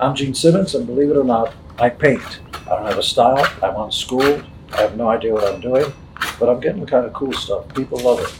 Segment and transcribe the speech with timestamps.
[0.00, 2.40] I'm Gene Simmons, and believe it or not, I paint.
[2.54, 3.46] I don't have a style.
[3.62, 4.46] I'm unschooled.
[4.72, 5.92] I have no idea what I'm doing,
[6.38, 7.68] but I'm getting kind of cool stuff.
[7.74, 8.34] People love it.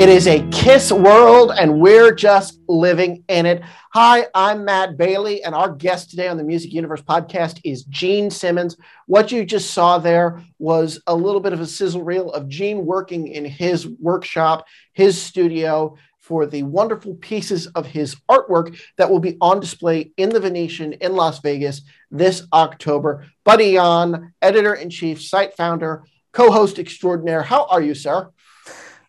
[0.00, 3.60] It is a Kiss world, and we're just living in it.
[3.92, 8.30] Hi, I'm Matt Bailey, and our guest today on the Music Universe podcast is Gene
[8.30, 8.76] Simmons.
[9.06, 12.86] What you just saw there was a little bit of a sizzle reel of Gene
[12.86, 15.96] working in his workshop, his studio,
[16.28, 20.92] for the wonderful pieces of his artwork that will be on display in the Venetian
[20.92, 23.26] in Las Vegas this October.
[23.44, 27.42] Buddy Iahn, editor in chief, site founder, co host extraordinaire.
[27.42, 28.30] How are you, sir?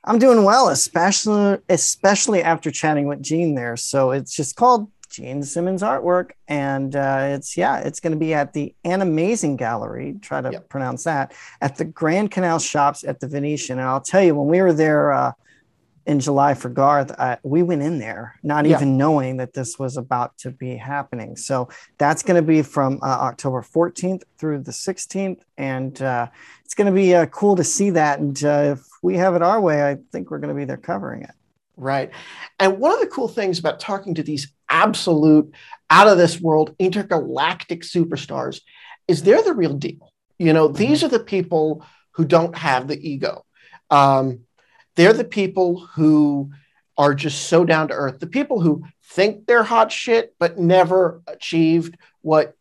[0.05, 3.75] I'm doing well, especially especially after chatting with Gene there.
[3.75, 8.33] So it's just called Gene Simmons Artwork, and uh, it's yeah, it's going to be
[8.33, 10.15] at the Animazing Gallery.
[10.21, 10.69] Try to yep.
[10.69, 13.77] pronounce that at the Grand Canal Shoppes at the Venetian.
[13.77, 15.33] And I'll tell you, when we were there uh,
[16.05, 18.75] in July for Garth, uh, we went in there not yeah.
[18.75, 21.35] even knowing that this was about to be happening.
[21.35, 26.27] So that's going to be from uh, October 14th through the 16th, and uh,
[26.65, 28.19] it's going to be uh, cool to see that.
[28.19, 30.77] And uh, if we have it our way, I think we're going to be there
[30.77, 31.31] covering it.
[31.77, 32.11] Right.
[32.59, 35.53] And one of the cool things about talking to these absolute
[35.89, 38.61] out of this world intergalactic superstars
[39.07, 40.11] is they're the real deal.
[40.37, 40.77] You know, mm-hmm.
[40.77, 43.45] these are the people who don't have the ego.
[43.89, 44.41] Um,
[44.99, 46.51] they're the people who
[46.97, 48.19] are just so down to earth.
[48.19, 52.55] The people who think they're hot shit, but never achieved what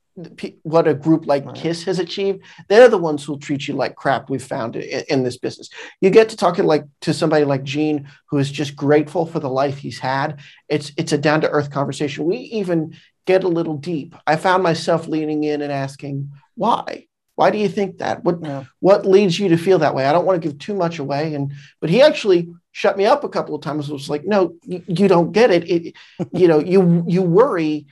[0.62, 1.54] what a group like right.
[1.54, 2.42] Kiss has achieved.
[2.68, 4.30] They're the ones who'll treat you like crap.
[4.30, 5.68] We've found in, in this business.
[6.00, 9.50] You get to talking like to somebody like Gene, who is just grateful for the
[9.50, 10.38] life he's had.
[10.68, 12.24] It's it's a down to earth conversation.
[12.24, 14.14] We even get a little deep.
[14.28, 17.07] I found myself leaning in and asking why.
[17.38, 18.24] Why do you think that?
[18.24, 18.64] What yeah.
[18.80, 20.06] what leads you to feel that way?
[20.06, 21.34] I don't want to give too much away.
[21.34, 23.88] And but he actually shut me up a couple of times.
[23.88, 25.70] It was like, no, you, you don't get it.
[25.70, 25.94] it
[26.32, 27.86] you know, you you worry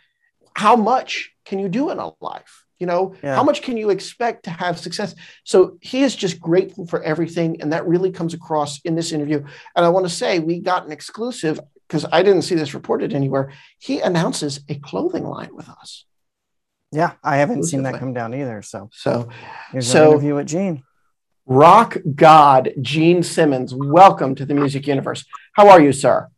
[0.56, 2.64] how much can you do in a life?
[2.80, 3.36] You know, yeah.
[3.36, 5.14] how much can you expect to have success?
[5.44, 7.62] So he is just grateful for everything.
[7.62, 9.44] And that really comes across in this interview.
[9.76, 13.14] And I want to say we got an exclusive because I didn't see this reported
[13.14, 13.52] anywhere.
[13.78, 16.04] He announces a clothing line with us.
[16.96, 18.62] Yeah, I haven't seen that come down either.
[18.62, 19.28] So, so,
[19.70, 20.82] here's so, interview with Gene.
[21.44, 23.74] Rock God, Gene Simmons.
[23.74, 25.26] Welcome to the Music Universe.
[25.52, 26.30] How are you, sir?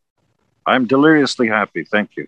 [0.66, 1.84] I'm deliriously happy.
[1.84, 2.26] Thank you.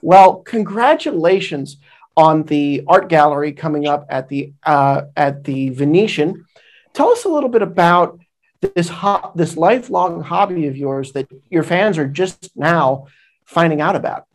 [0.00, 1.78] Well, congratulations
[2.16, 6.44] on the art gallery coming up at the uh, at the Venetian.
[6.92, 8.20] Tell us a little bit about
[8.60, 13.08] this ho- this lifelong hobby of yours that your fans are just now
[13.44, 14.28] finding out about.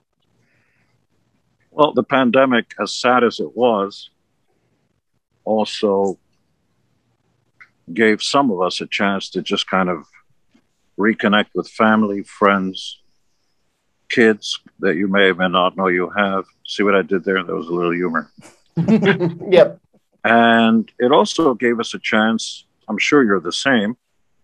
[1.72, 4.09] Well, the pandemic, as sad as it was,
[5.46, 6.20] also
[7.94, 10.06] gave some of us a chance to just kind of
[11.00, 13.02] reconnect with family, friends,
[14.09, 16.46] kids that you may or may not know you have.
[16.68, 17.44] See what I did there?
[17.44, 18.30] There was a little humor.
[19.50, 19.80] yep.
[20.24, 23.96] And it also gave us a chance, I'm sure you're the same,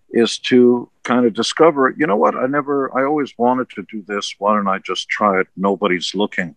[0.09, 4.03] is to kind of discover, you know what, I never, I always wanted to do
[4.07, 4.35] this.
[4.39, 5.47] Why don't I just try it?
[5.55, 6.55] Nobody's looking.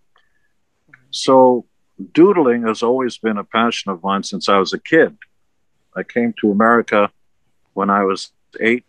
[1.10, 1.66] So,
[2.12, 5.16] doodling has always been a passion of mine since I was a kid.
[5.96, 7.10] I came to America
[7.74, 8.84] when I was eight.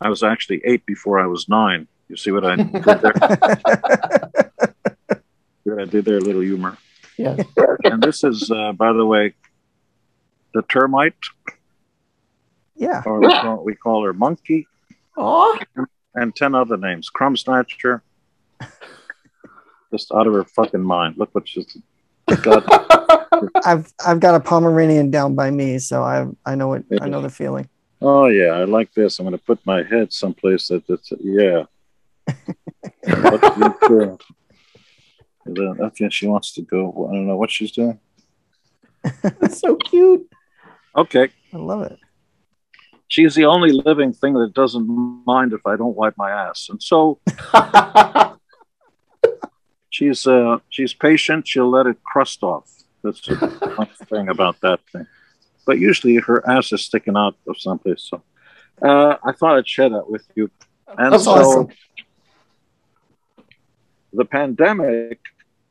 [0.00, 1.88] I was actually eight before I was nine.
[2.08, 3.12] You see what I did there?
[5.64, 6.76] what I did there, a little humor.
[7.16, 7.36] Yeah.
[7.84, 9.34] and this is, uh, by the way,
[10.52, 11.14] the termite.
[12.76, 13.02] Yeah.
[13.06, 14.66] Or we call, we call her monkey.
[15.16, 15.58] Oh.
[16.14, 17.08] And 10 other names.
[17.08, 18.02] Crumb Snatcher
[19.94, 21.16] just out of her fucking mind.
[21.16, 21.76] Look what she's
[22.42, 22.64] got.
[23.64, 26.84] I've I've got a Pomeranian down by me, so I I know it.
[27.00, 27.68] I know the feeling.
[28.02, 29.18] Oh yeah, I like this.
[29.18, 31.64] I'm going to put my head someplace that that's yeah.
[35.46, 37.08] I think she wants to go.
[37.08, 38.00] I don't know what she's doing.
[39.22, 40.28] That's so cute.
[40.96, 41.28] Okay.
[41.52, 41.98] I love it.
[43.08, 44.88] She's the only living thing that doesn't
[45.26, 46.68] mind if I don't wipe my ass.
[46.70, 47.20] And so
[49.94, 51.46] she's uh, she's patient.
[51.46, 52.68] She'll let it crust off.
[53.02, 55.06] That's the thing about that thing.
[55.66, 58.02] But usually her ass is sticking out of someplace.
[58.10, 58.22] So
[58.82, 60.50] uh, I thought I'd share that with you.
[60.98, 61.68] And That's so awesome.
[64.12, 65.20] the pandemic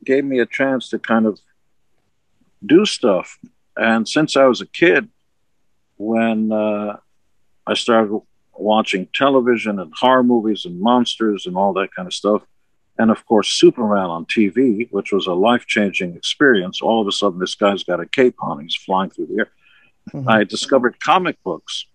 [0.05, 1.39] gave me a chance to kind of
[2.65, 3.39] do stuff.
[3.75, 5.09] And since I was a kid,
[5.97, 6.97] when uh,
[7.67, 8.19] I started
[8.53, 12.43] watching television and horror movies and monsters and all that kind of stuff,
[12.97, 16.81] and of course Superman on TV, which was a life changing experience.
[16.81, 19.51] All of a sudden, this guy's got a cape on, he's flying through the air.
[20.13, 20.29] Mm-hmm.
[20.29, 21.85] I discovered comic books,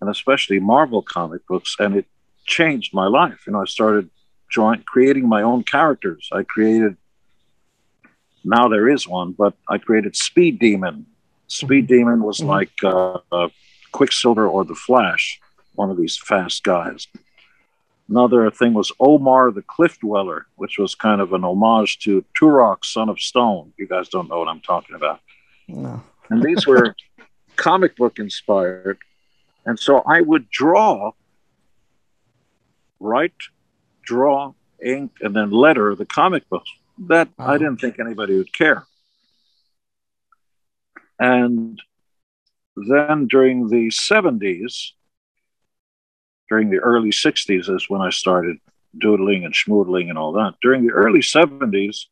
[0.00, 2.06] and especially Marvel comic books, and it
[2.46, 3.40] changed my life.
[3.46, 4.08] You know, I started
[4.48, 6.28] drawing, creating my own characters.
[6.32, 6.96] I created.
[8.44, 11.06] Now there is one, but I created Speed Demon.
[11.48, 12.46] Speed Demon was Mhm.
[12.46, 13.48] like uh, uh,
[13.92, 15.40] Quicksilver or the Flash,
[15.74, 17.06] one of these fast guys.
[18.10, 22.84] Another thing was Omar the Cliff Dweller, which was kind of an homage to Turok,
[22.84, 23.72] son of Stone.
[23.78, 25.20] You guys don't know what I'm talking about.
[25.68, 26.02] No.
[26.28, 26.96] And these were
[27.56, 28.98] comic book inspired.
[29.64, 31.12] And so I would draw,
[32.98, 33.32] write,
[34.02, 34.54] draw,
[34.84, 36.70] ink, and then letter the comic books.
[37.06, 38.86] That I didn't think anybody would care.
[41.20, 41.80] And
[42.76, 44.92] then during the 70s,
[46.50, 48.58] during the early 60s is when I started
[48.98, 50.54] doodling and schmoodling and all that.
[50.60, 52.06] During the early 70s,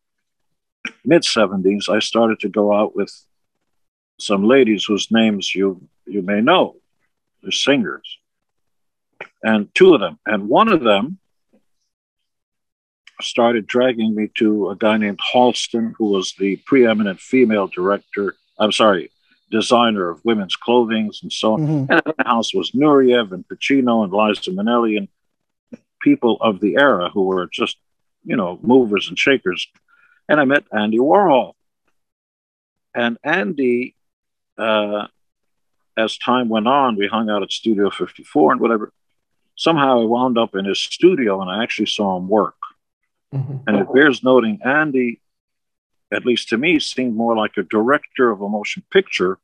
[1.04, 3.12] mid 70s, I started to go out with
[4.20, 6.76] some ladies whose names you you may know.
[7.42, 8.18] They're singers.
[9.42, 10.18] And two of them.
[10.24, 11.18] And one of them
[13.20, 18.72] started dragging me to a guy named Halston, who was the preeminent female director, I'm
[18.72, 19.10] sorry,
[19.50, 21.60] designer of women's clothing and so on.
[21.60, 21.86] Mhm.
[21.90, 25.08] And in the house was Nureyev and Pacino and Liza Minnelli and
[26.00, 27.76] people of the era who were just,
[28.24, 29.66] you know, movers and shakers.
[30.28, 31.54] And I met Andy Warhol.
[32.94, 33.94] And Andy,
[34.58, 35.06] uh,
[35.96, 38.92] as time went on, we hung out at Studio 54 and whatever.
[39.56, 42.56] Somehow I wound up in his studio and I actually saw him work.
[43.34, 43.64] Mhm.
[43.66, 45.20] And it bears noting, Andy,
[46.12, 49.38] at least to me, seemed more like a director of a motion picture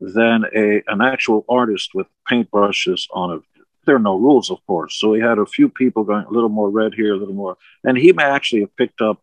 [0.00, 3.42] than a an actual artist with paintbrushes on it.
[3.86, 4.98] There are no rules, of course.
[4.98, 7.56] So he had a few people going a little more red here, a little more,
[7.84, 9.20] and he may actually have picked up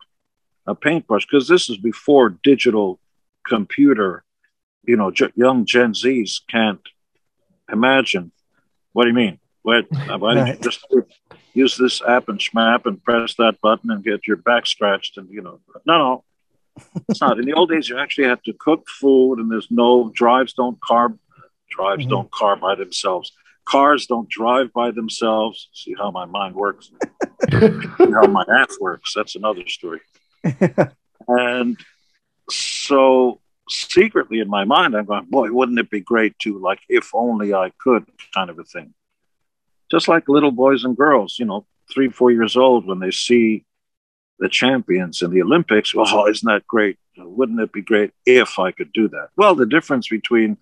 [0.66, 3.00] a paintbrush because this is before digital
[3.48, 4.24] computer.
[4.84, 6.82] You know, j- young Gen Zs can't
[7.72, 8.32] imagine.
[8.94, 9.40] What do you mean?
[9.64, 9.86] What?
[10.06, 10.62] Why don't you Right.
[10.62, 10.86] just
[11.54, 15.30] use this app and schmap and press that button and get your back scratched and
[15.30, 16.24] you know no no.
[17.10, 17.40] It's not.
[17.40, 20.80] In the old days you actually had to cook food and there's no drives don't
[20.80, 21.18] carb
[21.70, 22.10] drives Mhm.
[22.10, 23.32] don't car by themselves.
[23.66, 25.70] Cars don't drive by themselves.
[25.74, 26.92] See how my mind works.
[27.52, 29.14] See how my ass works.
[29.16, 30.02] That's another story.
[31.30, 31.78] And
[32.50, 37.10] so secretly in my mind i'm going boy wouldn't it be great to like if
[37.14, 38.94] only i could kind of a thing
[39.90, 43.66] just like little boys and girls, you know, three, four years old, when they see
[44.40, 46.98] the champions in the Olympics, oh, isn't that great?
[47.18, 49.30] Wouldn't it be great if I could do that?
[49.36, 50.58] Well, the difference between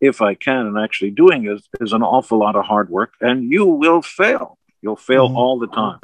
[0.00, 3.50] if I can and actually doing it is an awful lot of hard work, and
[3.50, 4.56] you will fail.
[4.80, 5.36] You'll fail Mhm.
[5.36, 5.98] all the time.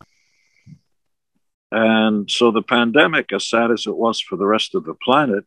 [1.73, 5.45] And so the pandemic, as sad as it was for the rest of the planet,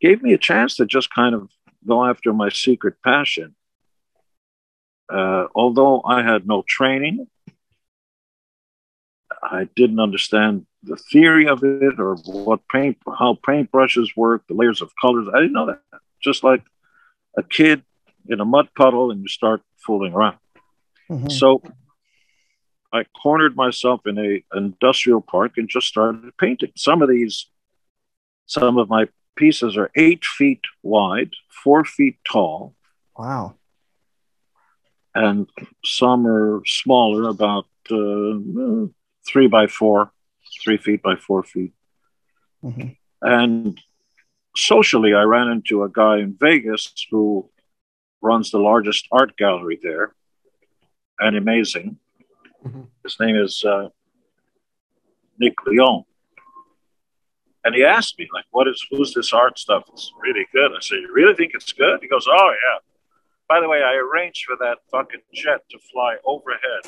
[0.00, 1.48] gave me a chance to just kind of
[1.86, 3.54] go after my secret passion
[5.08, 7.26] uh, although I had no training,
[9.42, 14.80] I didn't understand the theory of it or what paint, how paintbrushes work, the layers
[14.80, 15.28] of colors.
[15.32, 15.82] I didn't know that.
[16.22, 16.62] Just like
[17.36, 17.82] a kid
[18.28, 20.38] in a mud puddle, and you start fooling around.
[21.08, 21.30] Mhm.
[21.30, 21.62] So
[22.92, 26.72] I cornered myself in a industrial park and just started painting.
[26.76, 27.46] Some of these,
[28.46, 32.74] some of my pieces are eight feet wide, four feet tall,
[33.16, 33.57] Wow.
[35.14, 35.48] And
[35.84, 38.86] some are smaller, about uh,
[39.26, 40.12] three by four,
[40.62, 41.72] three feet by four feet.
[42.62, 42.96] Mhm.
[43.22, 43.80] And
[44.56, 47.50] socially, I ran into a guy in Vegas who
[48.20, 50.14] runs the largest art gallery there,
[51.20, 51.96] Animazing.
[52.64, 52.88] Mhm.
[53.02, 53.88] His name is uh,
[55.38, 56.04] Nick Leon.
[57.64, 59.84] And he asked me, like, what is, who's this art stuff?
[59.92, 60.70] It's really good.
[60.72, 61.98] I said, you really think it's good?
[62.00, 62.78] He goes, oh, yeah.
[63.48, 66.84] By the way, I arranged for that fucking jet to fly overhead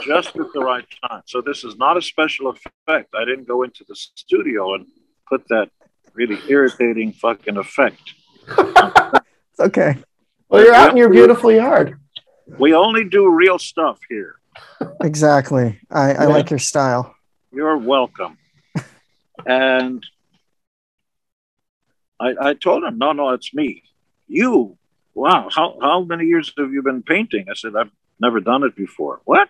[0.04, 1.22] just at the right time.
[1.26, 3.14] So this is not a special effect.
[3.14, 4.86] I didn't go into the studio and
[5.28, 5.70] put that
[6.14, 8.02] really irritating fucking effect.
[9.54, 9.98] It's okay.
[10.48, 12.00] well, you're out in your beautiful yard.
[12.58, 14.36] We only do real stuff here.
[15.02, 15.78] Exactly.
[15.90, 16.26] I, I Yeah.
[16.28, 17.14] like your style.
[17.52, 18.38] You're welcome.
[19.46, 20.04] and
[22.18, 23.82] I, I told him, no, no, it's me.
[24.26, 24.78] You,
[25.14, 27.46] wow, how, how many years have you been painting?
[27.50, 27.90] I said, I've
[28.20, 29.20] never done it before.
[29.24, 29.48] What?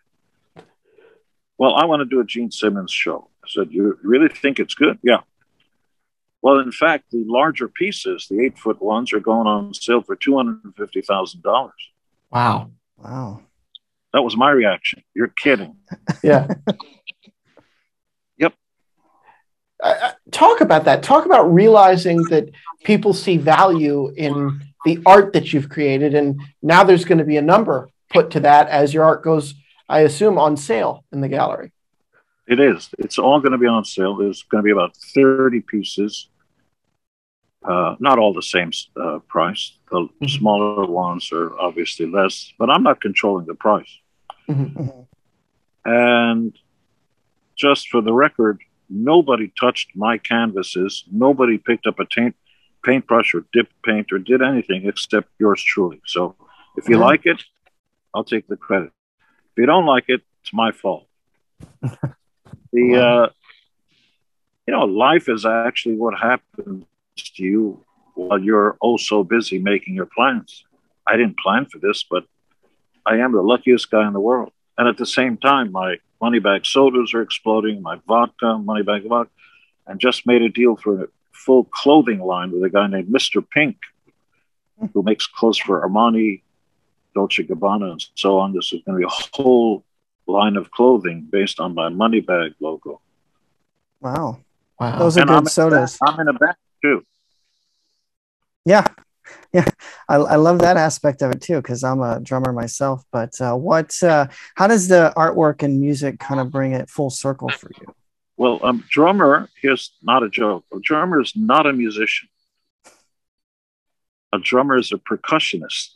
[1.58, 3.28] Well, I want to do a Gene Simmons show.
[3.44, 4.98] I said, You really think it's good?
[5.02, 5.20] Yeah.
[6.40, 10.16] Well, in fact, the larger pieces, the eight foot ones, are going on sale for
[10.16, 11.70] $250,000.
[12.32, 12.72] Wow.
[12.96, 13.42] Wow.
[14.12, 15.02] That was my reaction.
[15.14, 15.76] You're kidding.
[16.22, 16.46] Yeah.
[18.38, 18.54] Yep.
[19.82, 21.02] Uh, uh, talk about that.
[21.02, 22.50] Talk about realizing that
[22.84, 27.36] people see value in the art that you've created, and now there's going to be
[27.36, 29.54] a number put to that as your art goes,
[29.88, 31.72] I assume, on sale in the gallery.
[32.46, 32.90] It is.
[32.98, 34.16] It's all going to be on sale.
[34.16, 36.28] There's going to be about 30 pieces.
[37.64, 38.70] Uh, not all the same
[39.00, 39.78] uh, price.
[39.90, 40.26] The mm-hmm.
[40.26, 43.98] smaller ones are obviously less, but I'm not controlling the price.
[44.48, 44.88] Mm-hmm.
[45.84, 46.58] And
[47.56, 48.60] just for the record,
[48.90, 51.04] nobody touched my canvases.
[51.10, 52.34] Nobody picked up a paint
[52.82, 56.00] paintbrush or dipped paint or did anything except yours truly.
[56.06, 56.36] So
[56.76, 57.04] if you mm-hmm.
[57.04, 57.42] like it,
[58.14, 58.90] I'll take the credit.
[59.20, 61.06] If you don't like it, it's my fault.
[62.72, 63.28] the uh,
[64.66, 66.84] you know, life is actually what happens
[67.16, 67.84] to you
[68.14, 70.64] while you're oh so busy making your plans.
[71.06, 72.24] I didn't plan for this, but
[73.04, 74.52] I am the luckiest guy in the world.
[74.78, 79.06] And at the same time, my money bag sodas are exploding, my vodka, money bag
[79.08, 79.32] vodka,
[79.86, 83.44] and just made a deal for a full clothing line with a guy named Mr.
[83.48, 83.76] Pink,
[84.92, 86.42] who makes clothes for Armani,
[87.14, 88.52] Dolce Gabbana, and so on.
[88.52, 89.84] This is going to be a whole
[90.26, 93.00] line of clothing based on my money bag logo.
[94.00, 94.40] Wow.
[94.78, 94.98] Wow.
[94.98, 95.98] Those are and good I'm sodas.
[96.02, 97.04] I'm in a bag too.
[98.64, 98.86] Yeah.
[99.54, 99.66] Yeah.
[100.08, 103.04] I, I love that aspect of it too, because I'm a drummer myself.
[103.12, 107.10] But uh, what, uh, how does the artwork and music kind of bring it full
[107.10, 107.94] circle for you?
[108.42, 110.64] Well, a um, drummer, here's not a joke.
[110.74, 112.28] A drummer is not a musician.
[114.32, 115.90] A drummer is a percussionist.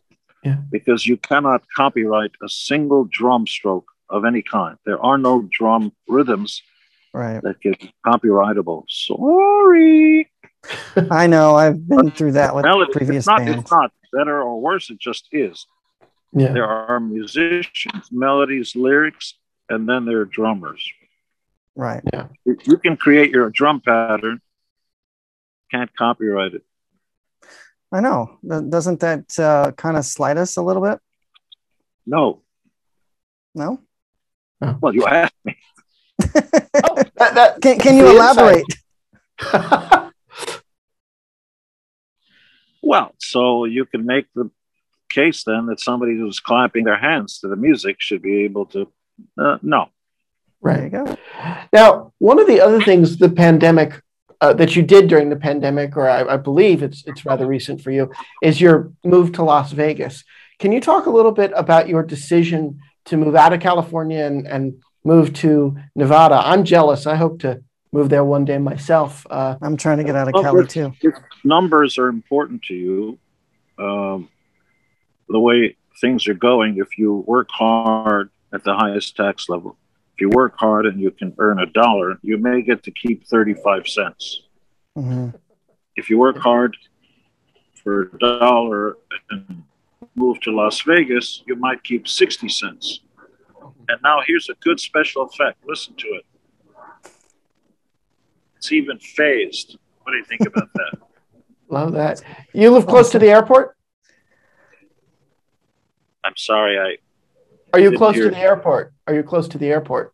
[0.44, 0.58] Yeah.
[0.70, 4.78] Because you cannot copyright a single drum stroke of any kind.
[4.86, 6.62] There are no drum rhythms
[7.12, 7.42] right.
[7.42, 8.84] that get copyrightable.
[8.88, 10.30] Sorry.
[11.10, 11.56] I know.
[11.56, 13.62] I've been through that with Melody, previous it's not, bands.
[13.62, 14.88] It's not better or worse.
[14.88, 15.66] It just is.
[16.32, 16.52] Yeah.
[16.52, 19.34] There are musicians, melodies, lyrics,
[19.68, 20.88] and then there are drummers.
[21.76, 22.02] Right.
[22.10, 22.28] Yeah.
[22.44, 24.40] You can create your drum pattern,
[25.70, 26.62] can't copyright it.
[27.92, 28.38] I know.
[28.46, 30.98] Doesn't that uh, kind of slide us a little bit?
[32.06, 32.42] No.
[33.54, 33.80] No.
[34.80, 35.56] Well, you asked me.
[36.22, 36.30] oh,
[37.16, 38.64] that, that, can can you elaborate?
[42.82, 44.50] well, so you can make the
[45.10, 48.90] case then that somebody who's clapping their hands to the music should be able to.
[49.38, 49.90] Uh, no.
[50.66, 51.18] Right.
[51.72, 54.02] Now, one of the other things the pandemic
[54.40, 57.80] uh, that you did during the pandemic, or I, I, believe it's it's rather recent
[57.80, 58.10] for you,
[58.42, 60.24] is your move to Las Vegas.
[60.58, 64.46] Can you talk a little bit about your decision to move out of California and,
[64.46, 66.40] and move to Nevada?
[66.44, 67.06] I'm jealous.
[67.06, 69.26] I hope to move there one day myself.
[69.30, 70.92] Uh, I'm trying to get out of Cali too.
[71.44, 73.18] numbers are important to you.
[73.78, 74.28] Um,
[75.28, 79.76] the way things are going, if you work hard at the highest tax level,
[80.16, 83.26] if you work hard and you can earn a dollar, you may get to keep
[83.26, 84.44] 35 cents.
[84.96, 85.36] Mm-hmm.
[85.94, 86.74] If you work hard
[87.74, 88.96] for a dollar
[89.30, 89.62] and
[90.14, 93.00] move to Las Vegas, you might keep 60 cents.
[93.88, 95.58] And now here's a good special effect.
[95.66, 96.24] Listen to it.
[98.56, 99.76] It's even phased.
[100.02, 100.98] What do you think about that?
[101.68, 102.22] Love that.
[102.54, 103.76] You live close to the airport?
[106.24, 106.96] I'm sorry, I.
[107.72, 108.92] Are you close to the airport?
[109.06, 110.12] Are you close to the airport?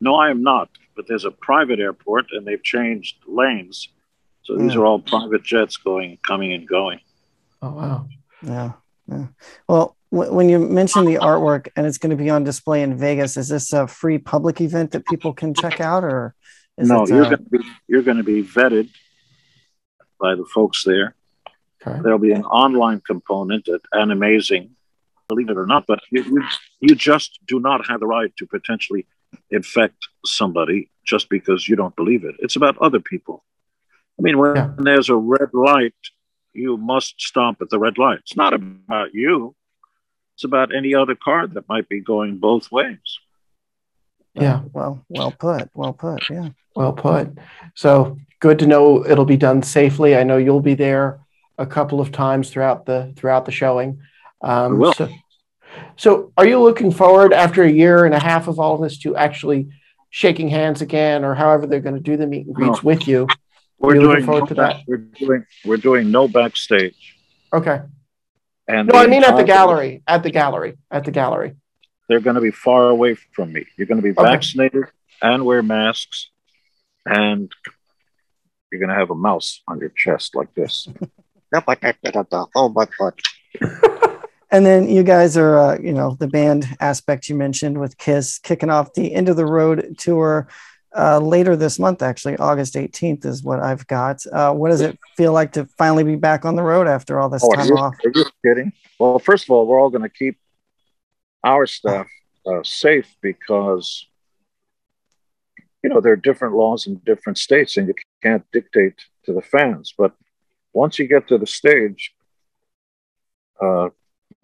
[0.00, 0.68] No, I am not.
[0.94, 3.90] But there's a private airport, and they've changed lanes,
[4.42, 4.76] so these mm.
[4.76, 7.00] are all private jets going, coming, and going.
[7.60, 8.08] Oh wow!
[8.42, 8.72] Yeah,
[9.06, 9.26] yeah.
[9.68, 12.96] Well, w- when you mention the artwork and it's going to be on display in
[12.96, 16.34] Vegas, is this a free public event that people can check out, or
[16.78, 17.02] no?
[17.02, 17.30] It, you're uh...
[17.30, 18.88] going to be you're going to be vetted
[20.18, 21.14] by the folks there.
[21.86, 22.00] Okay.
[22.02, 24.70] There'll be an online component at Animazing,
[25.28, 26.42] believe it or not, but you, you,
[26.80, 29.06] you just do not have the right to potentially
[29.50, 32.34] infect somebody just because you don't believe it.
[32.38, 33.44] It's about other people.
[34.18, 34.70] I mean, when yeah.
[34.78, 35.94] there's a red light,
[36.52, 38.20] you must stop at the red light.
[38.20, 39.54] It's not about you.
[40.34, 42.98] It's about any other car that might be going both ways.
[44.34, 44.62] Yeah.
[44.72, 45.70] Well, well put.
[45.74, 46.28] Well put.
[46.28, 46.50] Yeah.
[46.74, 47.38] Well put.
[47.74, 50.14] So good to know it'll be done safely.
[50.14, 51.20] I know you'll be there
[51.58, 54.00] a couple of times throughout the throughout the showing.
[54.42, 54.92] Um, will.
[54.92, 55.08] So,
[55.96, 58.98] so are you looking forward after a year and a half of all of this
[58.98, 59.68] to actually
[60.10, 62.86] shaking hands again, or however they're going to do the meet and greets no.
[62.86, 63.26] with you?
[63.78, 64.80] We're doing forward to that.
[64.86, 67.16] We're doing we're doing no backstage.
[67.52, 67.80] Okay.
[68.68, 71.56] And no, I mean at the gallery, at the gallery, at the gallery.
[72.08, 73.66] They're going to be far away from me.
[73.76, 74.22] You're going to be okay.
[74.22, 74.84] vaccinated
[75.22, 76.30] and wear masks,
[77.04, 77.50] and
[78.70, 80.88] you're going to have a mouse on your chest like this.
[82.54, 84.12] oh my god!
[84.50, 88.38] And then you guys are, uh, you know, the band aspect you mentioned with Kiss
[88.38, 90.48] kicking off the End of the Road tour
[90.96, 94.24] uh, later this month, actually, August 18th is what I've got.
[94.32, 97.28] Uh, what does it feel like to finally be back on the road after all
[97.28, 97.94] this oh, time are you, off?
[98.04, 98.72] Are you kidding?
[98.98, 100.38] Well, first of all, we're all going to keep
[101.44, 102.06] our staff
[102.46, 104.06] uh, safe because
[105.82, 109.42] you know there are different laws in different states, and you can't dictate to the
[109.42, 109.92] fans.
[109.96, 110.14] But
[110.72, 112.14] once you get to the stage,
[113.60, 113.90] uh,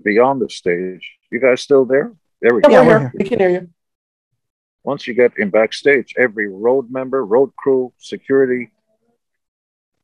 [0.02, 2.12] beyond the stage, you guys still there?
[2.40, 2.86] There we Yeah, go.
[2.86, 2.98] we're we're here.
[3.00, 3.12] here.
[3.18, 3.68] We can hear you.
[4.84, 8.70] Once you get in backstage, every road member, road crew, security,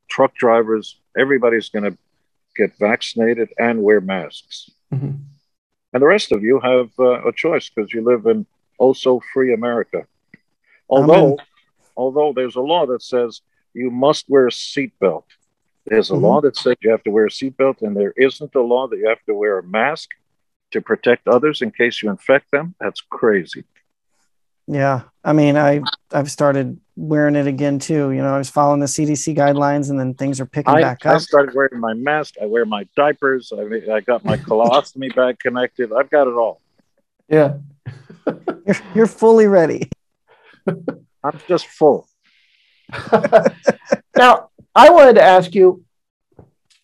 [0.09, 1.99] truck drivers, everybody's going to
[2.57, 4.71] get vaccinated and wear masks.
[4.92, 5.18] Mhm.
[5.92, 8.47] And the rest of you have uh, a choice because you live in
[8.78, 10.07] also free America.
[10.88, 11.38] Although,
[11.97, 13.40] although there's a law that says
[13.75, 15.25] you must wear a seatbelt.
[15.88, 16.23] There's a Mhm.
[16.23, 18.99] law that says you have to wear a seatbelt, and there isn't a law that
[18.99, 20.11] you have to wear a mask
[20.71, 22.75] to protect others in case you infect them.
[22.80, 23.64] That's crazy.
[24.66, 25.80] Yeah, I mean, I
[26.12, 28.11] I've started wearing it again too.
[28.11, 31.07] You know, I was following the CDC guidelines, and then things are picking I, back
[31.07, 31.14] I up.
[31.16, 32.35] I started wearing my mask.
[32.40, 33.50] I wear my diapers.
[33.50, 35.90] I, I got my colostomy bag connected.
[35.92, 36.61] I've got it all.
[37.28, 37.59] Yeah.
[38.66, 39.88] You're, you're fully ready.
[40.66, 42.07] I'm just full.
[44.16, 45.85] now, I wanted to ask you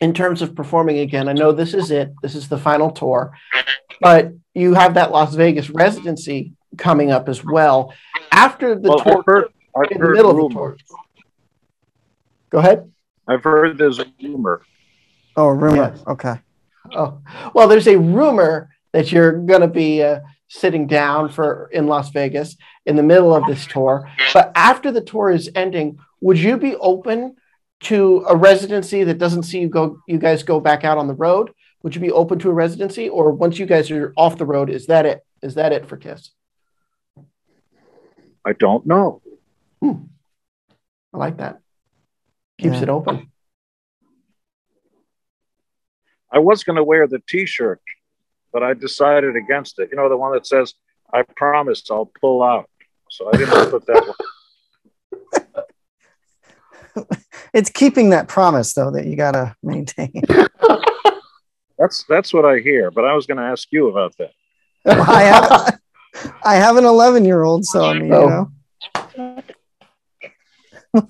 [0.01, 1.29] in terms of performing again.
[1.29, 3.33] I know this is it, this is the final tour,
[4.01, 7.95] but you have that Las Vegas residency coming up as well.
[8.33, 9.45] After the Well, tour, I've heard,
[9.77, 10.77] I've in the heard middle of the tour.
[12.51, 12.91] Go ahead.
[13.29, 14.63] I've heard there's a rumor.
[15.37, 15.93] Oh, a rumor.
[15.95, 16.03] Yes.
[16.09, 16.35] Okay.
[16.97, 17.21] Oh,
[17.55, 22.11] well, there's a rumor that you're going to be uh, sitting down for in Las
[22.11, 24.11] Vegas in the middle of this tour.
[24.33, 27.37] But after the tour is ending, would you be open
[27.85, 29.99] to a residency that doesn't see you go?
[30.09, 31.53] You guys go back out on the road.
[31.83, 34.71] Would you be open to a residency, or once you guys are off the road,
[34.71, 35.21] is that it?
[35.43, 36.31] Is that it for Kiss?
[38.45, 39.21] I don't know.
[39.81, 40.05] Hmm.
[41.13, 41.61] I like that.
[42.59, 42.83] Keeps Yeah.
[42.85, 43.31] it open.
[46.31, 47.81] I was going to wear the T-shirt,
[48.53, 49.91] but I decided against it.
[49.91, 50.75] You know, the one that says,
[51.13, 52.69] "I promise I'll pull out."
[53.11, 54.15] So I didn't put that
[56.97, 57.07] one.
[57.55, 60.13] It's keeping that promise though that you gotta maintain.
[61.79, 62.91] That's that's what I hear.
[62.93, 64.31] But I was going to ask you about that.
[64.87, 65.81] I have,
[66.45, 68.49] I have an 11 year old, so I mean, you Oh.
[70.95, 71.09] know.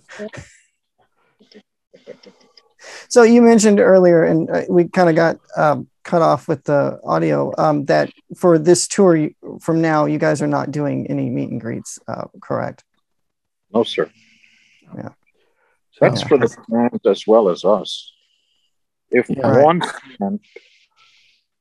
[3.09, 6.99] so you mentioned earlier, and uh, we kind of got um, cut off with the
[7.05, 9.29] audio um, that for this tour
[9.61, 12.85] from now, you guys are not doing any meet and greets, uh, correct?
[13.73, 14.11] No, sir.
[14.95, 15.15] So,
[16.01, 18.13] That's for the fans as well as us.
[19.11, 19.47] If Yeah.
[19.47, 19.63] Right.
[19.65, 19.81] one
[20.19, 20.41] fan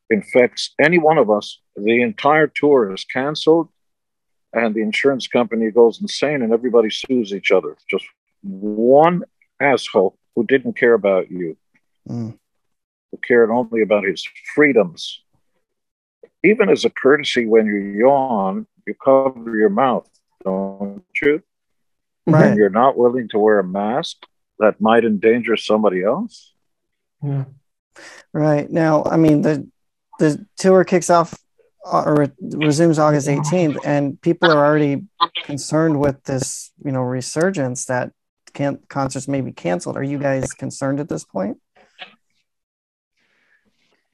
[0.10, 3.70] infects any one of us, the entire tour is canceled,
[4.52, 7.78] and the insurance company goes insane, and everybody sues each other.
[7.90, 8.06] Just
[8.42, 9.24] one
[9.60, 11.58] asshole who didn't care about you,
[12.10, 12.38] Mm.
[13.12, 15.24] who cared only about his freedoms.
[16.44, 20.10] Even as a courtesy, when you yawn, you cover your mouth,
[20.44, 21.42] don't you?
[22.26, 22.48] Right.
[22.48, 24.18] and you're not willing to wear a mask
[24.60, 26.54] that might endanger somebody else.
[27.22, 27.46] Yeah.
[28.32, 29.70] Right now, I mean the
[30.20, 31.38] the tour kicks off
[31.86, 35.04] uh, or resumes August 18th, and people are already
[35.44, 38.12] concerned with this, you know, resurgence that
[38.54, 39.98] can concerts may be canceled.
[39.98, 41.58] Are you guys concerned at this point?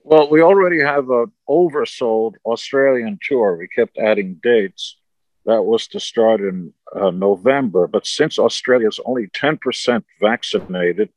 [0.03, 3.57] Well, we already have an oversold Australian tour.
[3.57, 4.97] We kept adding dates.
[5.45, 7.87] That was to start in uh, November.
[7.87, 11.09] But since Australia is only 10% vaccinated,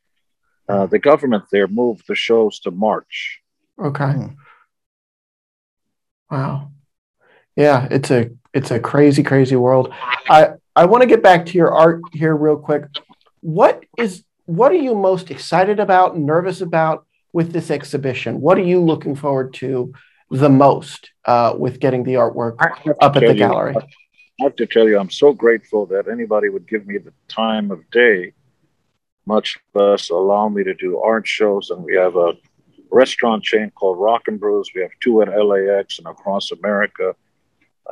[0.68, 3.40] uh, the government there moved the shows to March.
[3.78, 4.12] Okay.
[4.12, 4.26] Hmm.
[6.30, 6.70] Wow.
[7.56, 9.92] Yeah, it's a it's a crazy, crazy world.
[10.28, 12.84] I I want to get back to your art here real quick.
[13.40, 18.40] What is what are you most excited about, nervous about with this exhibition?
[18.40, 19.92] What are you looking forward to
[20.30, 23.76] the most uh, with getting the artwork I have to up at the gallery?
[23.76, 23.86] I
[24.42, 27.88] have to tell you, I'm so grateful that anybody would give me the time of
[27.90, 28.32] day,
[29.26, 31.70] much less allow me to do art shows.
[31.70, 32.34] And we have a
[32.90, 34.70] restaurant chain called Rock and Brews.
[34.74, 37.14] We have two at LAX and across America,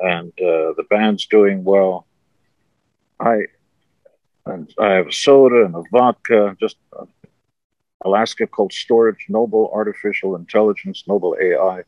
[0.03, 2.07] and uh, the band's doing well.
[3.19, 3.47] I
[4.47, 7.05] and I have a soda and a vodka, just uh,
[8.05, 11.81] Alaska Cold Storage, Noble Artificial Intelligence, Noble AI.
[11.81, 11.85] A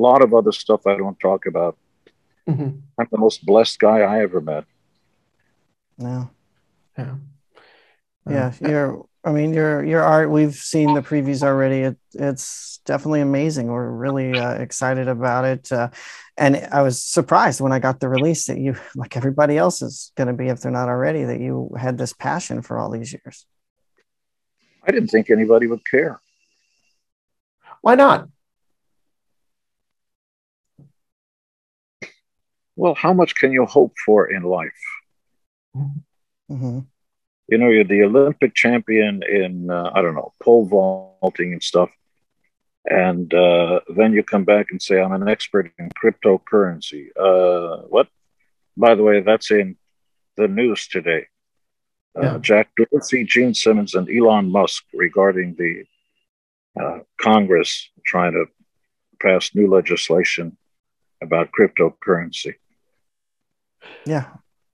[0.00, 1.76] lot of other stuff I don't talk about.
[2.48, 2.82] Mhm.
[2.98, 4.64] I'm the most blessed guy I ever met.
[5.98, 6.30] No.
[6.98, 7.16] Yeah.
[8.28, 10.30] Yeah, your I mean your your art.
[10.30, 11.80] We've seen the previews already.
[11.80, 13.66] It, it's definitely amazing.
[13.66, 15.90] We're really uh, excited about it, uh,
[16.36, 20.12] and I was surprised when I got the release that you, like everybody else, is
[20.16, 23.12] going to be if they're not already, that you had this passion for all these
[23.12, 23.46] years.
[24.86, 26.20] I didn't think anybody would care.
[27.80, 28.28] Why not?
[32.82, 34.82] Well, how much can you hope for in life?
[36.48, 36.80] hmm
[37.50, 41.90] You know, you're the Olympic champion in, uh, I don't know, pole vaulting and stuff.
[43.08, 47.04] And uh, then you come back and say, I'm an expert in cryptocurrency.
[47.26, 48.08] Uh, what?
[48.76, 49.76] By the way, that's in
[50.40, 51.22] the news today.
[52.18, 52.38] Uh, Yeah.
[52.48, 55.72] Jack Dorsey, Gene Simmons, and Elon Musk regarding the
[56.80, 57.70] uh, Congress
[58.10, 58.44] trying to
[59.24, 60.46] pass new legislation
[61.26, 62.54] about cryptocurrency.
[64.06, 64.26] Yeah.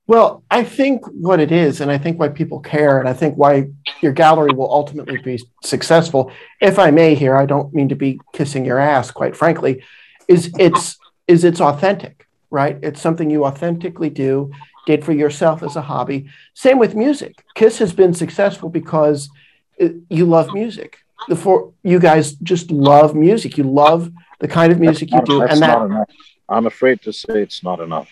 [0.06, 3.36] Well, I think what it is, and I think why people care, and I think
[3.36, 3.66] why
[4.00, 8.18] your gallery will ultimately be successful, if I may here, I don't mean to be
[8.32, 9.82] kissing your ass, quite frankly,
[10.26, 12.78] is it's is it's authentic, right?
[12.82, 14.50] It's something you authentically do,
[14.86, 16.30] did for yourself as a hobby.
[16.54, 17.44] Same with music.
[17.54, 19.28] Kiss has been successful because
[19.76, 20.96] it, you love music.
[21.28, 23.58] The four you guys just love music.
[23.58, 26.08] You love the kind of music you That's do, not- and that's that not enough.
[26.48, 28.08] I'm afraid to say it's not enough.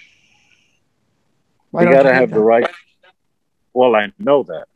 [1.71, 2.69] Why you got to have the right.
[3.73, 4.67] Well, I know that.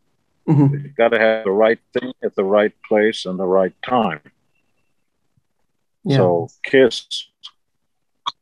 [0.48, 0.82] Mhm.
[0.84, 4.20] You got to have the right thing at the right place and the right time.
[6.04, 6.16] Yeah.
[6.16, 7.06] So, Kiss,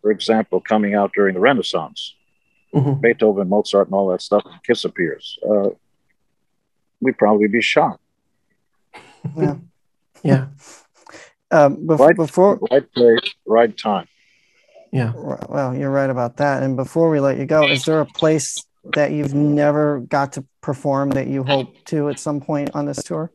[0.00, 2.14] for example, coming out during the Renaissance,
[2.74, 3.00] Mhm.
[3.00, 5.38] Beethoven, Mozart, and all that stuff, Kiss appears.
[5.48, 5.70] Uh,
[7.00, 8.00] we'd probably be shocked.
[10.24, 10.46] Yeah.
[11.52, 12.16] Um, bef- Right.
[12.16, 14.08] Before, Right place, right time.
[14.92, 15.12] Yeah.
[15.14, 16.62] well, you're right about that.
[16.62, 20.44] And before we let you go, is there a place that you've never got to
[20.60, 23.30] perform that you hope to at some point on this tour?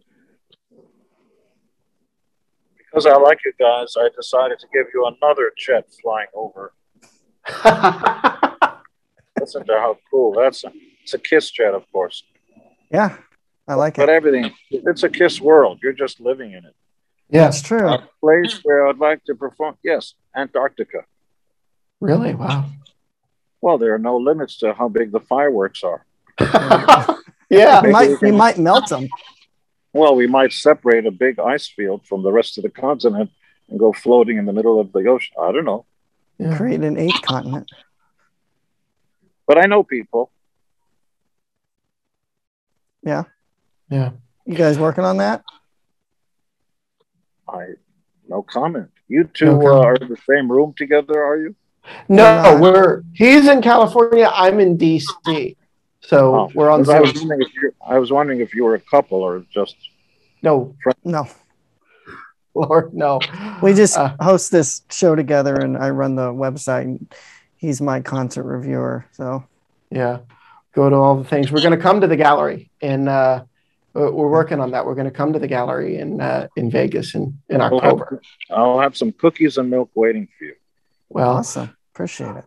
[2.78, 6.74] Because I like you guys, I decided to give you another jet flying over.
[9.40, 10.64] Listen to how cool that's.
[11.02, 12.24] It's a Kiss jet, of course.
[12.92, 13.18] Yeah,
[13.68, 14.06] I like But it.
[14.06, 15.80] But everything, it's a Kiss world.
[15.82, 16.76] You're just living in it.
[17.30, 17.68] That's yes.
[17.68, 17.88] true.
[17.88, 21.06] A place where I'd like to perform, yes, Antarctica.
[22.04, 22.36] Really?
[22.36, 22.66] Wow.
[23.62, 26.06] Well, there are no limits to how big the fireworks are.
[27.50, 27.84] Yeah.
[27.86, 29.08] You might, we might melt them.
[29.94, 33.30] Well, we might separate a big ice field from the rest of the continent
[33.70, 35.36] and go floating in the middle of the ocean.
[35.40, 35.86] I don't know.
[36.40, 36.58] yeah.
[36.58, 37.70] Create an eighth continent.
[39.46, 40.32] But I know people.
[43.04, 43.26] Yeah.
[43.92, 44.12] Yeah.
[44.48, 45.44] You guys working on that?
[47.48, 47.66] I
[48.28, 48.90] no comment.
[49.08, 49.86] You two No uh, comment.
[49.86, 51.56] are in the same room together, are you?
[52.10, 52.62] No, We're not.
[52.62, 54.30] we're he's in California.
[54.34, 55.56] I'm in DC.
[56.02, 56.88] So Oh, we're on.
[56.90, 57.30] I was, Zoom.
[57.30, 59.76] wondering if you I was wondering if you were a couple or just.
[60.42, 61.28] No, No.
[62.56, 63.20] Lord, no.
[63.64, 66.84] We just Uh, host this show together and I run the website.
[66.84, 67.14] And
[67.58, 69.06] he's my concert reviewer.
[69.12, 69.44] So
[69.90, 70.20] yeah.
[70.76, 71.52] Go to all the things.
[71.52, 73.44] We're going to come to the gallery, and uh,
[73.94, 74.84] we're we're working on that.
[74.88, 77.94] We're going to come to the gallery in uh, in Vegas in in I'll have,
[77.94, 78.22] October.
[78.50, 80.56] I'll have some cookies and milk waiting for you.
[81.10, 81.76] Well, awesome.
[81.94, 82.46] Appreciate it.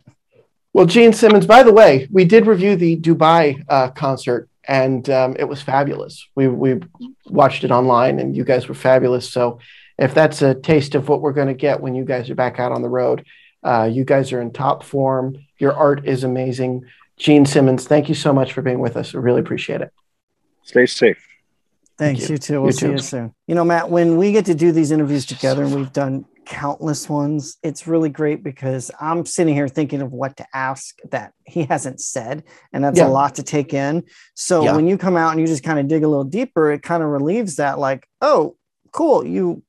[0.72, 5.36] Well, Gene Simmons, by the way, we did review the Dubai uh, concert and um,
[5.38, 6.26] it was fabulous.
[6.34, 6.80] We, we
[7.26, 9.30] watched it online and you guys were fabulous.
[9.30, 9.60] So,
[9.98, 12.60] if that's a taste of what we're going to get when you guys are back
[12.60, 13.24] out on the road,
[13.62, 15.38] uh, you guys are in top form.
[15.58, 16.84] Your art is amazing.
[17.16, 19.14] Gene Simmons, thank you so much for being with us.
[19.14, 19.90] I really appreciate it.
[20.64, 21.26] Stay safe.
[21.96, 22.28] Thanks.
[22.28, 22.34] you.
[22.34, 22.60] You, too.
[22.60, 22.92] We'll You see too.
[22.92, 23.34] you soon.
[23.46, 27.08] You know, Matt, when we get to do these interviews together, and we've done countless
[27.08, 31.64] ones, it's really great because I'm sitting here thinking of what to ask that he
[31.64, 32.44] hasn't said.
[32.72, 33.08] And that's Yeah.
[33.08, 34.04] a lot to take in.
[34.34, 34.74] So Yeah.
[34.76, 37.02] when you come out and you just kind of dig a little deeper, it kind
[37.02, 38.56] of relieves that, like, oh,
[38.92, 39.26] cool.
[39.26, 39.62] You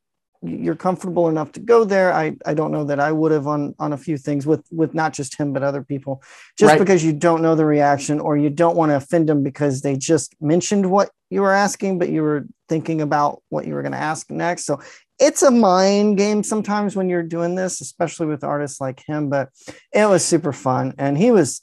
[0.43, 2.13] you're comfortable enough to go there.
[2.13, 4.93] I, I don't know that I would have on on a few things with with
[4.93, 6.21] not just him but other people.
[6.59, 6.79] Just Right.
[6.79, 9.95] because you don't know the reaction or you don't want to offend them because they
[9.97, 13.93] just mentioned what you were asking, but you were thinking about what you were going
[13.93, 14.65] to ask next.
[14.65, 14.79] So
[15.19, 19.29] it's a mind game sometimes when you're doing this, especially with artists like him.
[19.29, 19.49] But
[19.93, 21.61] it was super fun, and he was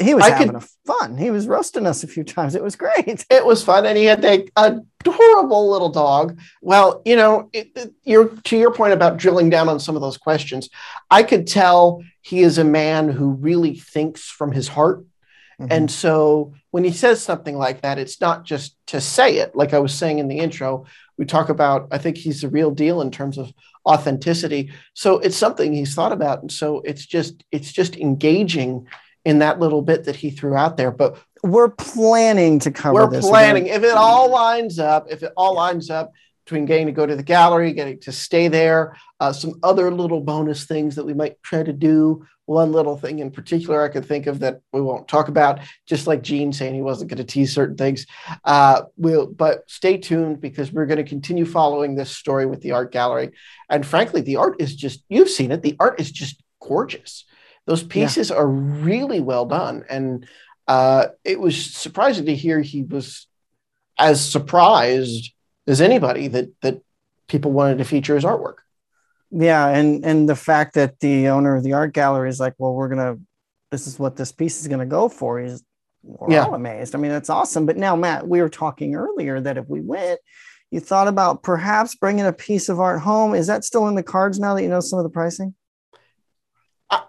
[0.00, 1.16] he was I could- having a fun.
[1.16, 2.54] He was roasting us a few times.
[2.54, 3.24] It was great.
[3.30, 6.38] It was fun, and he had that adorable little dog.
[6.60, 10.02] Well, you know, it, it- you're to your point about drilling down on some of
[10.02, 10.68] those questions.
[11.10, 15.04] I could tell he is a man who really thinks from his heart,
[15.62, 15.72] Mm-hmm.
[15.72, 19.54] and so when he says something like that, it's not just to say it.
[19.54, 20.86] Like I was saying in the intro,
[21.18, 21.88] we talk about.
[21.90, 23.52] I think he's the real deal in terms of
[23.86, 24.72] authenticity.
[24.94, 28.86] So it's something he's thought about, and so it's just it's just engaging
[29.24, 30.90] in that little bit that he threw out there.
[30.90, 33.26] But we're planning to cover we're this.
[33.26, 36.12] planning if it all lines up if it all lines up
[36.44, 40.20] between getting to go to the gallery getting to stay there uh, some other little
[40.20, 42.26] bonus things that we might try to do.
[42.46, 46.08] One little thing in particular i could think of that we won't talk about just
[46.08, 48.04] like gene saying he wasn't going to tease certain things.
[48.44, 52.72] Uh, we'll but stay tuned because we're going to continue following this story with the
[52.72, 53.30] art gallery.
[53.70, 57.24] And frankly the art is just you've seen it the art is just gorgeous.
[57.66, 58.36] Those pieces yeah.
[58.36, 60.26] are really well done, and
[60.66, 63.28] uh, it was surprising to hear he was
[63.96, 65.32] as surprised
[65.66, 66.82] as anybody that that
[67.28, 68.56] people wanted to feature his artwork.
[69.30, 72.74] Yeah, and and the fact that the owner of the art gallery is like, well,
[72.74, 73.16] we're gonna,
[73.70, 75.40] this is what this piece is gonna go for.
[75.40, 75.62] He's
[76.02, 76.44] we're yeah.
[76.44, 76.94] all amazed.
[76.94, 77.64] I mean, that's awesome.
[77.64, 80.20] But now, Matt, we were talking earlier that if we went,
[80.70, 83.34] you thought about perhaps bringing a piece of art home.
[83.34, 85.54] Is that still in the cards now that you know some of the pricing?
[86.90, 87.02] I,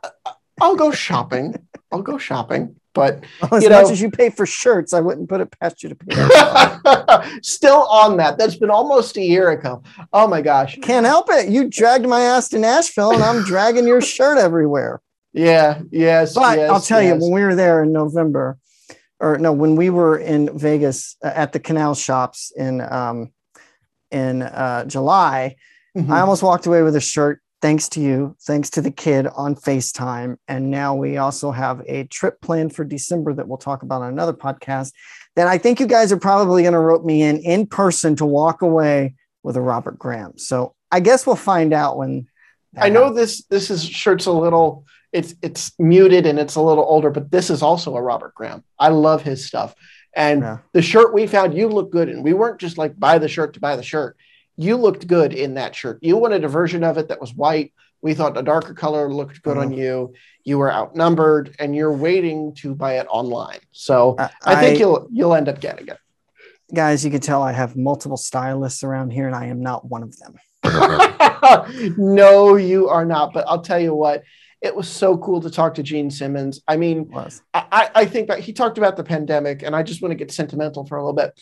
[0.61, 1.55] will go shopping.
[1.91, 2.75] I'll go shopping.
[2.93, 5.89] But well, as much as you pay for shirts, I wouldn't put it past you
[5.89, 7.39] to pay.
[7.41, 8.37] Still on that.
[8.37, 9.83] That's been almost a year ago.
[10.11, 10.77] Oh my gosh.
[10.81, 11.49] Can't help it.
[11.49, 15.01] You dragged my ass to Nashville and I'm dragging your shirt everywhere.
[15.33, 16.35] Yeah, yes.
[16.35, 17.15] But yes, I'll tell yes.
[17.15, 18.57] you, when we were there in November,
[19.19, 23.31] or no, when we were in Vegas uh, at the canal shops in um,
[24.11, 25.55] in uh, July,
[25.97, 26.11] mm-hmm.
[26.11, 29.55] I almost walked away with a shirt thanks to you, thanks to the kid on
[29.55, 30.35] FaceTime.
[30.49, 34.11] And now we also have a trip planned for December that we'll talk about on
[34.11, 34.91] another podcast.
[35.37, 38.25] That I think you guys are probably going to rope me in in person to
[38.25, 40.37] walk away with a Robert Graham.
[40.37, 42.27] So I guess we'll find out when.
[42.77, 43.17] I know happens.
[43.17, 47.31] this this is shirt's a little it's it's muted and it's a little older, but
[47.31, 48.65] this is also a Robert Graham.
[48.77, 49.73] I love his stuff.
[50.13, 50.57] And yeah.
[50.73, 52.23] the shirt we found, you look good in.
[52.23, 54.17] We weren't just like buy the shirt to buy the shirt
[54.57, 55.99] you looked good in that shirt.
[56.01, 57.73] You wanted a version of it that was white.
[58.01, 59.71] We thought a darker color looked good mm-hmm.
[59.71, 60.13] on you.
[60.43, 63.59] You were outnumbered, and you're waiting to buy it online.
[63.71, 65.97] So uh, I think I, you'll you'll end up getting it.
[66.73, 70.03] Guys, you can tell I have multiple stylists around here, and I am not one
[70.03, 70.35] of them.
[71.97, 73.33] no, you are not.
[73.33, 74.23] But I'll tell you what,
[74.61, 76.61] it was so cool to talk to Gene Simmons.
[76.67, 77.09] I mean,
[77.53, 80.31] I, I think that he talked about the pandemic, and I just want to get
[80.31, 81.39] sentimental for a little bit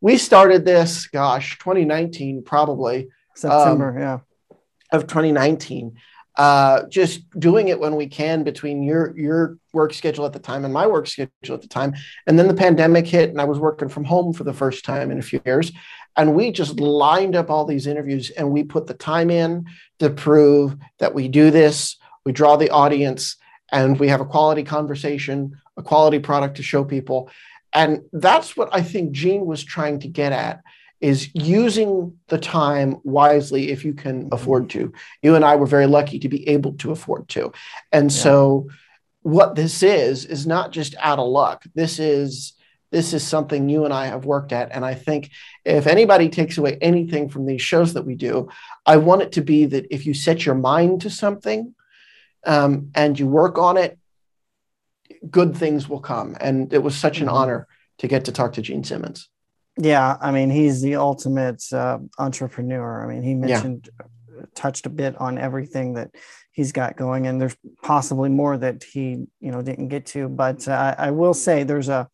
[0.00, 4.18] we started this, gosh, 2019 probably September, um, yeah,
[4.92, 5.96] of 2019.
[6.36, 10.64] Uh, just doing it when we can between your your work schedule at the time
[10.64, 11.92] and my work schedule at the time,
[12.26, 15.10] and then the pandemic hit, and I was working from home for the first time
[15.10, 15.72] in a few years,
[16.16, 19.66] and we just lined up all these interviews, and we put the time in
[19.98, 21.96] to prove that we do this.
[22.24, 23.36] We draw the audience,
[23.70, 27.28] and we have a quality conversation, a quality product to show people
[27.72, 30.60] and that's what I think Gene was trying to get at
[31.00, 34.92] is using the time wisely if you can afford to.
[35.22, 37.52] You and I were very lucky to be able to afford to.
[37.90, 38.18] And yeah.
[38.18, 38.68] so
[39.22, 41.64] what this is is not just out of luck.
[41.74, 42.54] This is
[42.90, 45.30] this is something you and I have worked at and I think
[45.64, 48.48] if anybody takes away anything from these shows that we do,
[48.84, 51.72] I want it to be that if you set your mind to something
[52.44, 53.99] um, and you work on it
[55.28, 56.36] good things will come.
[56.40, 57.36] And it was such an mm-hmm.
[57.36, 59.28] honor to get to talk to Gene Simmons.
[59.78, 63.04] Yeah, I mean, he's the ultimate uh, entrepreneur.
[63.04, 64.44] I mean, he mentioned, yeah.
[64.54, 66.10] touched a bit on everything that
[66.52, 70.28] he's got going, and there's possibly more that he, you know, didn't get to.
[70.28, 72.08] But uh, I will say, there's a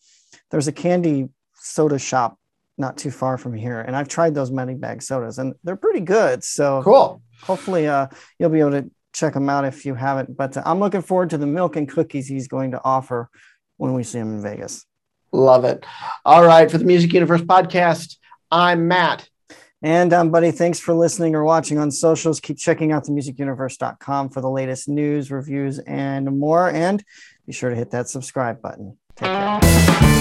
[0.50, 2.38] there's a candy soda shop
[2.78, 6.00] not too far from here, and I've tried those money bag sodas, and they're pretty
[6.00, 6.44] good.
[6.44, 7.22] So cool.
[7.42, 10.36] Hopefully, uh, you'll be able to check them out if you haven't.
[10.36, 13.30] But I'm looking forward to the milk and cookies he's going to offer
[13.78, 14.84] when we see him in Vegas.
[15.32, 15.84] Love it.
[16.24, 16.70] All right.
[16.70, 18.16] For the Music Universe podcast,
[18.50, 19.28] I'm Matt.
[19.82, 22.40] And um, buddy, thanks for listening or watching on socials.
[22.40, 26.70] Keep checking out themusicuniverse.com for the latest news, reviews, and more.
[26.70, 27.04] And
[27.46, 28.96] be sure to hit that subscribe button.
[29.16, 30.15] Take care.